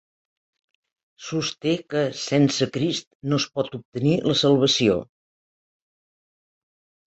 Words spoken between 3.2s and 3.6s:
no es